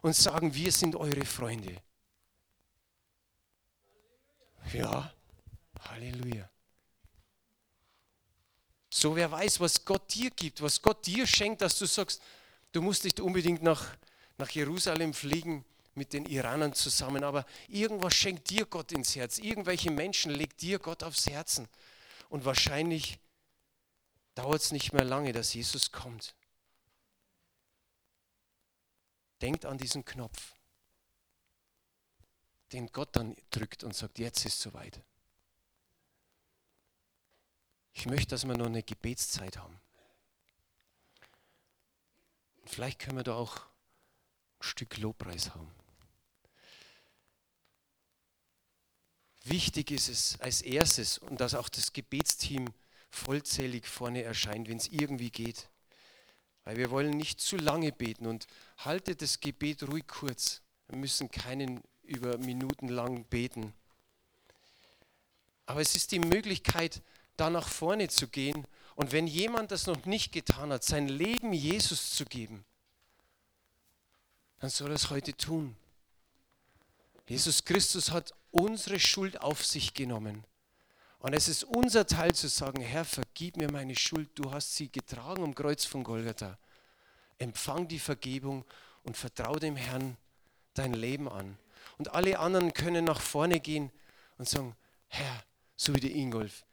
Und 0.00 0.16
sagen, 0.16 0.54
wir 0.54 0.72
sind 0.72 0.96
eure 0.96 1.26
Freunde. 1.26 1.76
Ja, 4.72 5.12
Halleluja. 5.90 6.48
So, 9.00 9.14
wer 9.14 9.30
weiß, 9.30 9.60
was 9.60 9.84
Gott 9.84 10.12
dir 10.12 10.28
gibt, 10.30 10.60
was 10.60 10.82
Gott 10.82 11.06
dir 11.06 11.24
schenkt, 11.24 11.62
dass 11.62 11.78
du 11.78 11.86
sagst, 11.86 12.20
du 12.72 12.82
musst 12.82 13.04
nicht 13.04 13.20
unbedingt 13.20 13.62
nach, 13.62 13.96
nach 14.38 14.50
Jerusalem 14.50 15.14
fliegen 15.14 15.64
mit 15.94 16.12
den 16.12 16.26
Iranern 16.26 16.72
zusammen, 16.72 17.22
aber 17.22 17.46
irgendwas 17.68 18.14
schenkt 18.14 18.50
dir 18.50 18.66
Gott 18.66 18.90
ins 18.90 19.14
Herz. 19.14 19.38
Irgendwelche 19.38 19.92
Menschen 19.92 20.32
legt 20.32 20.62
dir 20.62 20.80
Gott 20.80 21.04
aufs 21.04 21.28
Herzen. 21.28 21.68
Und 22.28 22.44
wahrscheinlich 22.44 23.20
dauert 24.34 24.62
es 24.62 24.72
nicht 24.72 24.92
mehr 24.92 25.04
lange, 25.04 25.30
dass 25.30 25.54
Jesus 25.54 25.92
kommt. 25.92 26.34
Denkt 29.40 29.64
an 29.64 29.78
diesen 29.78 30.04
Knopf. 30.04 30.56
den 32.72 32.88
Gott 32.88 33.14
dann 33.14 33.36
drückt 33.50 33.84
und 33.84 33.94
sagt, 33.94 34.18
jetzt 34.18 34.44
ist 34.44 34.60
soweit. 34.60 35.00
Ich 37.92 38.06
möchte, 38.06 38.28
dass 38.28 38.46
wir 38.46 38.56
noch 38.56 38.66
eine 38.66 38.82
Gebetszeit 38.82 39.56
haben. 39.58 39.78
Vielleicht 42.64 42.98
können 42.98 43.16
wir 43.16 43.24
da 43.24 43.34
auch 43.34 43.56
ein 43.56 43.62
Stück 44.60 44.98
Lobpreis 44.98 45.54
haben. 45.54 45.70
Wichtig 49.44 49.90
ist 49.90 50.08
es 50.08 50.40
als 50.40 50.60
erstes 50.60 51.16
und 51.18 51.40
dass 51.40 51.54
auch 51.54 51.70
das 51.70 51.92
Gebetsteam 51.94 52.66
vollzählig 53.10 53.86
vorne 53.86 54.22
erscheint, 54.22 54.68
wenn 54.68 54.76
es 54.76 54.88
irgendwie 54.88 55.30
geht. 55.30 55.68
Weil 56.64 56.76
wir 56.76 56.90
wollen 56.90 57.16
nicht 57.16 57.40
zu 57.40 57.56
lange 57.56 57.92
beten 57.92 58.26
und 58.26 58.46
halte 58.76 59.16
das 59.16 59.40
Gebet 59.40 59.88
ruhig 59.88 60.06
kurz. 60.06 60.60
Wir 60.88 60.98
müssen 60.98 61.30
keinen 61.30 61.82
über 62.02 62.36
Minuten 62.36 62.88
lang 62.88 63.24
beten. 63.24 63.72
Aber 65.64 65.80
es 65.80 65.96
ist 65.96 66.12
die 66.12 66.18
Möglichkeit, 66.18 67.02
da 67.38 67.50
nach 67.50 67.68
vorne 67.68 68.08
zu 68.08 68.28
gehen 68.28 68.66
und 68.94 69.12
wenn 69.12 69.26
jemand 69.26 69.70
das 69.70 69.86
noch 69.86 70.04
nicht 70.06 70.32
getan 70.32 70.72
hat, 70.72 70.82
sein 70.82 71.08
Leben 71.08 71.52
Jesus 71.52 72.10
zu 72.10 72.24
geben, 72.24 72.64
dann 74.58 74.70
soll 74.70 74.90
er 74.90 74.96
es 74.96 75.08
heute 75.08 75.36
tun. 75.36 75.76
Jesus 77.28 77.64
Christus 77.64 78.10
hat 78.10 78.34
unsere 78.50 78.98
Schuld 78.98 79.40
auf 79.40 79.64
sich 79.64 79.94
genommen. 79.94 80.44
Und 81.20 81.32
es 81.32 81.48
ist 81.48 81.64
unser 81.64 82.06
Teil 82.06 82.34
zu 82.34 82.48
sagen, 82.48 82.80
Herr, 82.80 83.04
vergib 83.04 83.56
mir 83.56 83.70
meine 83.70 83.94
Schuld, 83.96 84.30
du 84.34 84.50
hast 84.52 84.74
sie 84.76 84.90
getragen 84.90 85.42
am 85.42 85.54
Kreuz 85.54 85.84
von 85.84 86.04
Golgatha. 86.04 86.58
Empfang 87.38 87.86
die 87.86 87.98
Vergebung 87.98 88.64
und 89.02 89.16
vertraue 89.16 89.60
dem 89.60 89.76
Herrn 89.76 90.16
dein 90.74 90.94
Leben 90.94 91.28
an. 91.28 91.58
Und 91.98 92.14
alle 92.14 92.38
anderen 92.38 92.72
können 92.72 93.04
nach 93.04 93.20
vorne 93.20 93.60
gehen 93.60 93.90
und 94.38 94.48
sagen, 94.48 94.76
Herr, 95.08 95.44
so 95.76 95.94
wie 95.94 96.00
der 96.00 96.14
Ingolf, 96.14 96.64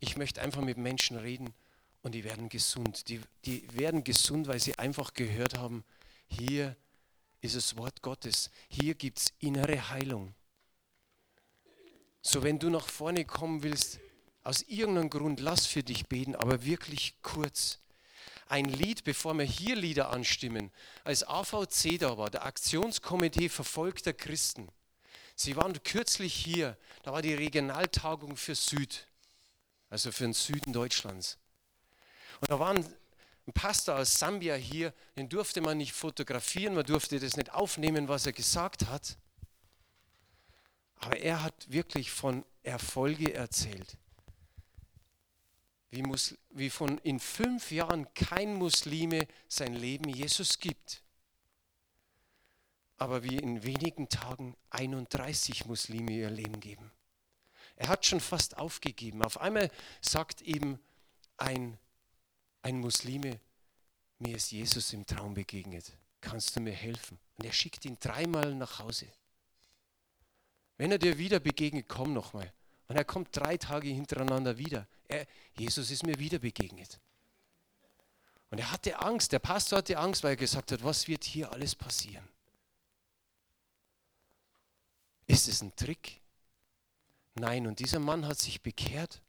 ich 0.00 0.16
möchte 0.16 0.40
einfach 0.40 0.62
mit 0.62 0.78
Menschen 0.78 1.16
reden 1.16 1.54
und 2.02 2.14
die 2.14 2.24
werden 2.24 2.48
gesund. 2.48 3.08
Die, 3.08 3.20
die 3.44 3.66
werden 3.74 4.02
gesund, 4.02 4.48
weil 4.48 4.60
sie 4.60 4.78
einfach 4.78 5.14
gehört 5.14 5.58
haben, 5.58 5.84
hier 6.26 6.76
ist 7.42 7.56
das 7.56 7.76
Wort 7.76 8.02
Gottes, 8.02 8.50
hier 8.68 8.94
gibt 8.94 9.18
es 9.18 9.32
innere 9.38 9.90
Heilung. 9.90 10.34
So, 12.22 12.42
wenn 12.42 12.58
du 12.58 12.68
nach 12.68 12.86
vorne 12.86 13.24
kommen 13.24 13.62
willst, 13.62 13.98
aus 14.42 14.62
irgendeinem 14.62 15.10
Grund, 15.10 15.40
lass 15.40 15.66
für 15.66 15.82
dich 15.82 16.06
beten, 16.06 16.34
aber 16.34 16.64
wirklich 16.64 17.14
kurz. 17.22 17.78
Ein 18.46 18.64
Lied, 18.64 19.04
bevor 19.04 19.34
wir 19.34 19.44
hier 19.44 19.76
Lieder 19.76 20.10
anstimmen, 20.10 20.70
als 21.04 21.26
AVC 21.26 21.98
da 21.98 22.18
war, 22.18 22.30
der 22.30 22.44
Aktionskomitee 22.44 23.48
verfolgter 23.48 24.12
Christen. 24.12 24.68
Sie 25.36 25.56
waren 25.56 25.82
kürzlich 25.82 26.34
hier, 26.34 26.76
da 27.02 27.12
war 27.12 27.22
die 27.22 27.34
Regionaltagung 27.34 28.36
für 28.36 28.54
Süd, 28.54 29.06
also 29.90 30.12
für 30.12 30.24
den 30.24 30.32
Süden 30.32 30.72
Deutschlands. 30.72 31.36
Und 32.40 32.50
da 32.50 32.58
war 32.58 32.70
ein 32.70 32.86
Pastor 33.52 33.98
aus 33.98 34.18
Sambia 34.18 34.54
hier, 34.54 34.94
den 35.16 35.28
durfte 35.28 35.60
man 35.60 35.76
nicht 35.76 35.92
fotografieren, 35.92 36.74
man 36.74 36.84
durfte 36.84 37.18
das 37.18 37.36
nicht 37.36 37.52
aufnehmen, 37.52 38.08
was 38.08 38.24
er 38.24 38.32
gesagt 38.32 38.86
hat. 38.86 39.18
Aber 40.94 41.18
er 41.18 41.42
hat 41.42 41.70
wirklich 41.70 42.10
von 42.10 42.44
Erfolge 42.62 43.34
erzählt. 43.34 43.96
Wie, 45.90 46.02
Mus 46.02 46.36
wie 46.50 46.70
von 46.70 46.98
in 46.98 47.18
fünf 47.18 47.72
Jahren 47.72 48.12
kein 48.14 48.54
Muslime 48.54 49.26
sein 49.48 49.74
Leben 49.74 50.08
Jesus 50.08 50.58
gibt. 50.58 51.02
Aber 52.96 53.24
wie 53.24 53.38
in 53.38 53.64
wenigen 53.64 54.08
Tagen 54.08 54.56
31 54.70 55.64
Muslime 55.64 56.12
ihr 56.12 56.30
Leben 56.30 56.60
geben. 56.60 56.92
Er 57.80 57.88
hat 57.88 58.04
schon 58.04 58.20
fast 58.20 58.58
aufgegeben. 58.58 59.24
Auf 59.24 59.40
einmal 59.40 59.70
sagt 60.02 60.42
eben 60.42 60.78
ein, 61.38 61.78
ein 62.60 62.78
Muslime, 62.78 63.40
mir 64.18 64.36
ist 64.36 64.50
Jesus 64.50 64.92
im 64.92 65.06
Traum 65.06 65.32
begegnet. 65.32 65.90
Kannst 66.20 66.54
du 66.54 66.60
mir 66.60 66.74
helfen? 66.74 67.18
Und 67.38 67.46
er 67.46 67.54
schickt 67.54 67.86
ihn 67.86 67.96
dreimal 67.98 68.54
nach 68.54 68.80
Hause. 68.80 69.06
Wenn 70.76 70.92
er 70.92 70.98
dir 70.98 71.16
wieder 71.16 71.40
begegnet, 71.40 71.88
komm 71.88 72.12
nochmal. 72.12 72.52
Und 72.88 72.96
er 72.96 73.04
kommt 73.06 73.34
drei 73.34 73.56
Tage 73.56 73.88
hintereinander 73.88 74.58
wieder. 74.58 74.86
Er, 75.08 75.26
Jesus 75.56 75.90
ist 75.90 76.04
mir 76.04 76.18
wieder 76.18 76.38
begegnet. 76.38 77.00
Und 78.50 78.58
er 78.58 78.70
hatte 78.72 79.00
Angst, 79.00 79.32
der 79.32 79.38
Pastor 79.38 79.78
hatte 79.78 79.96
Angst, 79.96 80.22
weil 80.22 80.32
er 80.32 80.36
gesagt 80.36 80.70
hat, 80.72 80.84
was 80.84 81.08
wird 81.08 81.24
hier 81.24 81.50
alles 81.50 81.74
passieren? 81.74 82.28
Ist 85.26 85.48
es 85.48 85.62
ein 85.62 85.74
Trick? 85.76 86.19
Nein, 87.34 87.66
und 87.66 87.78
dieser 87.78 88.00
Mann 88.00 88.26
hat 88.26 88.38
sich 88.38 88.62
bekehrt 88.62 89.22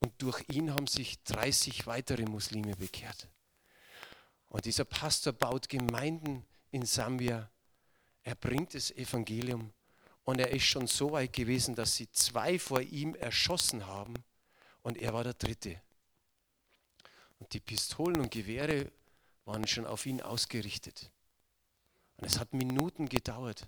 und 0.00 0.12
durch 0.22 0.44
ihn 0.48 0.72
haben 0.72 0.86
sich 0.86 1.22
30 1.24 1.86
weitere 1.86 2.24
Muslime 2.24 2.76
bekehrt. 2.76 3.28
Und 4.48 4.64
dieser 4.64 4.84
Pastor 4.84 5.32
baut 5.32 5.68
Gemeinden 5.68 6.44
in 6.70 6.84
Sambia. 6.86 7.50
Er 8.22 8.34
bringt 8.34 8.74
das 8.74 8.90
Evangelium 8.90 9.72
und 10.24 10.38
er 10.38 10.50
ist 10.50 10.64
schon 10.64 10.86
so 10.86 11.12
weit 11.12 11.32
gewesen, 11.32 11.74
dass 11.74 11.96
sie 11.96 12.10
zwei 12.12 12.58
vor 12.58 12.80
ihm 12.80 13.14
erschossen 13.14 13.86
haben 13.86 14.14
und 14.82 14.98
er 14.98 15.12
war 15.12 15.24
der 15.24 15.34
Dritte. 15.34 15.80
Und 17.38 17.52
die 17.52 17.60
Pistolen 17.60 18.20
und 18.20 18.30
Gewehre 18.30 18.90
waren 19.44 19.66
schon 19.66 19.86
auf 19.86 20.06
ihn 20.06 20.20
ausgerichtet. 20.20 21.10
Und 22.16 22.26
es 22.26 22.38
hat 22.38 22.52
Minuten 22.52 23.08
gedauert. 23.08 23.66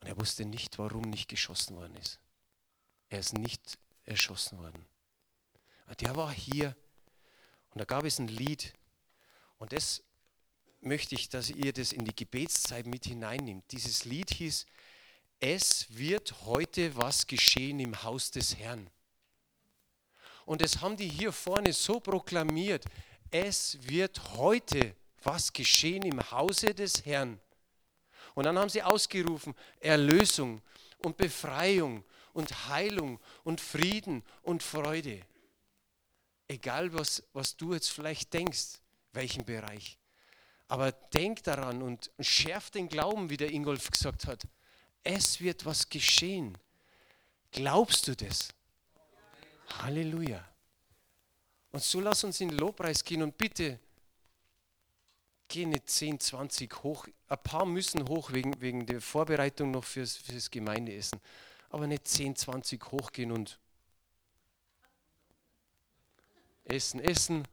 Und 0.00 0.08
er 0.08 0.18
wusste 0.18 0.44
nicht, 0.44 0.78
warum 0.78 1.02
nicht 1.02 1.28
geschossen 1.28 1.76
worden 1.76 1.96
ist. 1.96 2.20
Er 3.08 3.20
ist 3.20 3.36
nicht 3.36 3.78
erschossen 4.04 4.58
worden. 4.58 4.86
Der 6.00 6.16
war 6.16 6.32
hier 6.32 6.76
und 7.70 7.78
da 7.78 7.84
gab 7.84 8.04
es 8.04 8.18
ein 8.18 8.28
Lied. 8.28 8.72
Und 9.58 9.72
das 9.72 10.02
möchte 10.80 11.14
ich, 11.14 11.28
dass 11.28 11.50
ihr 11.50 11.72
das 11.72 11.92
in 11.92 12.04
die 12.04 12.16
Gebetszeit 12.16 12.86
mit 12.86 13.06
hineinnimmt. 13.06 13.64
Dieses 13.70 14.04
Lied 14.04 14.30
hieß 14.30 14.66
es 15.38 15.86
wird 15.90 16.46
heute 16.46 16.96
was 16.96 17.26
geschehen 17.26 17.78
im 17.80 18.02
Haus 18.02 18.30
des 18.30 18.56
Herrn. 18.56 18.88
Und 20.46 20.62
das 20.62 20.80
haben 20.80 20.96
die 20.96 21.08
hier 21.08 21.32
vorne 21.32 21.72
so 21.72 22.00
proklamiert. 22.00 22.84
Es 23.30 23.76
wird 23.82 24.18
heute 24.34 24.96
was 25.22 25.52
geschehen 25.52 26.02
im 26.04 26.30
Hause 26.30 26.72
des 26.72 27.04
Herrn. 27.04 27.40
Und 28.36 28.44
dann 28.44 28.56
haben 28.56 28.68
sie 28.68 28.84
ausgerufen, 28.84 29.52
Erlösung 29.80 30.62
und 30.98 31.16
Befreiung 31.16 32.04
und 32.32 32.68
Heilung 32.68 33.18
und 33.42 33.60
Frieden 33.60 34.22
und 34.42 34.62
Freude. 34.62 35.22
Egal, 36.46 36.94
was, 36.94 37.24
was 37.32 37.56
du 37.56 37.74
jetzt 37.74 37.90
vielleicht 37.90 38.32
denkst, 38.32 38.78
welchen 39.12 39.44
Bereich. 39.44 39.98
Aber 40.68 40.92
denk 40.92 41.42
daran 41.42 41.82
und 41.82 42.12
schärf 42.20 42.70
den 42.70 42.88
Glauben, 42.88 43.28
wie 43.30 43.36
der 43.36 43.50
Ingolf 43.50 43.90
gesagt 43.90 44.26
hat 44.26 44.46
es 45.06 45.40
wird 45.40 45.64
was 45.64 45.88
geschehen. 45.88 46.58
Glaubst 47.52 48.08
du 48.08 48.16
das? 48.16 48.48
Halleluja. 49.78 50.44
Und 51.70 51.82
so 51.82 52.00
lass 52.00 52.24
uns 52.24 52.40
in 52.40 52.48
den 52.48 52.58
Lobpreis 52.58 53.04
gehen 53.04 53.22
und 53.22 53.38
bitte 53.38 53.78
geh 55.48 55.66
nicht 55.66 55.88
10, 55.88 56.20
20 56.20 56.82
hoch. 56.82 57.06
Ein 57.28 57.42
paar 57.42 57.66
müssen 57.66 58.08
hoch 58.08 58.32
wegen, 58.32 58.60
wegen 58.60 58.86
der 58.86 59.00
Vorbereitung 59.00 59.70
noch 59.70 59.84
fürs, 59.84 60.16
fürs 60.16 60.50
Gemeindeessen. 60.50 61.20
Aber 61.70 61.86
nicht 61.86 62.06
10, 62.06 62.36
20 62.36 62.92
hochgehen 62.92 63.32
und 63.32 63.58
essen, 66.64 67.00
essen. 67.00 67.46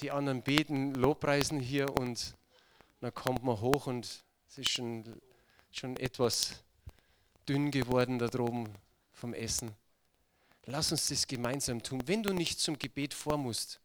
Die 0.00 0.10
anderen 0.10 0.42
beten, 0.42 0.94
Lobpreisen 0.94 1.60
hier 1.60 1.96
und 1.98 2.34
dann 3.00 3.14
kommt 3.14 3.44
man 3.44 3.60
hoch 3.60 3.86
und 3.86 4.24
es 4.48 4.58
ist 4.58 4.70
schon 4.70 5.20
schon 5.74 5.96
etwas 5.96 6.62
dünn 7.48 7.70
geworden 7.70 8.18
da 8.18 8.28
droben 8.28 8.72
vom 9.12 9.34
Essen. 9.34 9.74
Lass 10.66 10.92
uns 10.92 11.08
das 11.08 11.26
gemeinsam 11.26 11.82
tun. 11.82 12.02
Wenn 12.06 12.22
du 12.22 12.32
nicht 12.32 12.58
zum 12.60 12.78
Gebet 12.78 13.12
vor 13.12 13.36
musst, 13.36 13.80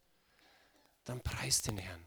dann 1.04 1.20
preis 1.20 1.60
den 1.62 1.76
Herrn. 1.76 2.06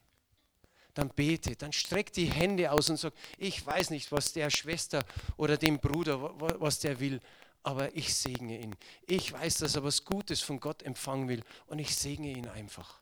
Dann 0.93 1.09
bete, 1.09 1.55
dann 1.55 1.73
streck 1.73 2.13
die 2.13 2.25
Hände 2.25 2.71
aus 2.71 2.89
und 2.89 2.97
sag, 2.97 3.13
ich 3.37 3.65
weiß 3.65 3.89
nicht, 3.89 4.11
was 4.11 4.33
der 4.33 4.49
Schwester 4.49 5.03
oder 5.37 5.57
dem 5.57 5.79
Bruder, 5.79 6.39
was 6.59 6.79
der 6.79 6.99
will, 6.99 7.19
aber 7.63 7.95
ich 7.95 8.13
segne 8.13 8.59
ihn. 8.59 8.75
Ich 9.07 9.31
weiß, 9.33 9.57
dass 9.57 9.75
er 9.75 9.83
was 9.83 10.05
Gutes 10.05 10.41
von 10.41 10.59
Gott 10.59 10.83
empfangen 10.83 11.27
will 11.29 11.43
und 11.67 11.79
ich 11.79 11.95
segne 11.95 12.29
ihn 12.29 12.47
einfach. 12.47 12.99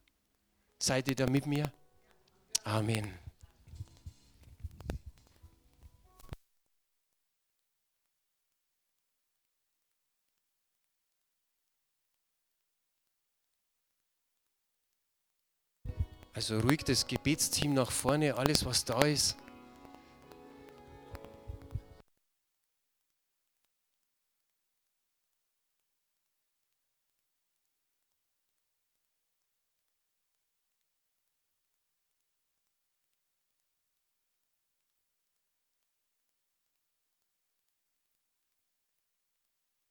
Seid 0.80 1.10
ihr 1.10 1.16
da 1.16 1.26
mit 1.28 1.46
mir? 1.46 1.72
Amen. 2.64 3.14
Also 16.42 16.58
ruhig 16.58 16.84
das 16.84 17.06
Gebetsteam 17.06 17.76
nach 17.76 17.92
vorne, 17.92 18.36
alles 18.36 18.66
was 18.66 18.84
da 18.84 19.04
ist. 19.04 19.36